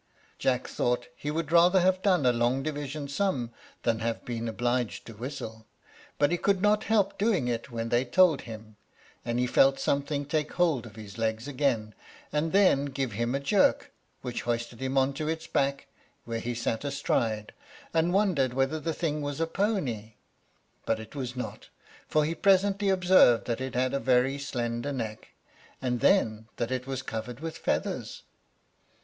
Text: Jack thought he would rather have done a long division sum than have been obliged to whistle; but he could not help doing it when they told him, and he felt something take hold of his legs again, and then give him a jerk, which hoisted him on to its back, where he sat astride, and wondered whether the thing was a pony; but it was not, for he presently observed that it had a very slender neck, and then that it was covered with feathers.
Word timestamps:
Jack 0.39 0.65
thought 0.67 1.09
he 1.15 1.29
would 1.29 1.51
rather 1.51 1.79
have 1.79 2.01
done 2.01 2.25
a 2.25 2.33
long 2.33 2.63
division 2.63 3.07
sum 3.07 3.51
than 3.83 3.99
have 3.99 4.25
been 4.25 4.47
obliged 4.47 5.05
to 5.05 5.13
whistle; 5.13 5.67
but 6.17 6.31
he 6.31 6.39
could 6.39 6.59
not 6.59 6.85
help 6.85 7.19
doing 7.19 7.47
it 7.47 7.69
when 7.69 7.89
they 7.89 8.03
told 8.03 8.41
him, 8.41 8.77
and 9.23 9.37
he 9.37 9.45
felt 9.45 9.79
something 9.79 10.25
take 10.25 10.53
hold 10.53 10.87
of 10.87 10.95
his 10.95 11.19
legs 11.19 11.47
again, 11.47 11.93
and 12.33 12.51
then 12.51 12.85
give 12.85 13.11
him 13.11 13.35
a 13.35 13.39
jerk, 13.39 13.91
which 14.23 14.41
hoisted 14.41 14.81
him 14.81 14.97
on 14.97 15.13
to 15.13 15.27
its 15.27 15.45
back, 15.45 15.85
where 16.25 16.39
he 16.39 16.55
sat 16.55 16.83
astride, 16.83 17.53
and 17.93 18.11
wondered 18.11 18.55
whether 18.55 18.79
the 18.79 18.95
thing 18.95 19.21
was 19.21 19.39
a 19.39 19.45
pony; 19.45 20.15
but 20.83 20.99
it 20.99 21.13
was 21.15 21.35
not, 21.35 21.69
for 22.07 22.25
he 22.25 22.33
presently 22.33 22.89
observed 22.89 23.45
that 23.45 23.61
it 23.61 23.75
had 23.75 23.93
a 23.93 23.99
very 23.99 24.39
slender 24.39 24.91
neck, 24.91 25.27
and 25.79 25.99
then 25.99 26.47
that 26.55 26.71
it 26.71 26.87
was 26.87 27.03
covered 27.03 27.39
with 27.39 27.55
feathers. 27.55 28.23